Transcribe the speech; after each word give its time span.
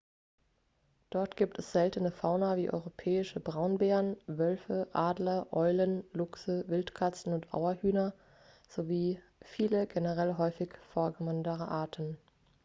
dort 1.11 1.37
gibt 1.37 1.59
es 1.59 1.73
seltene 1.73 2.09
fauna 2.11 2.55
wie 2.57 2.71
europäische 2.71 3.39
braunbären 3.39 4.17
wölfe 4.25 4.87
adler 4.93 5.53
eulen 5.53 6.03
luchse 6.11 6.67
wildkatzen 6.69 7.33
und 7.33 7.53
auerhühner 7.53 8.15
sowie 8.67 9.21
viele 9.43 9.85
generell 9.85 10.39
häufiger 10.39 10.75
vorkommende 10.89 11.51
arten 11.51 12.17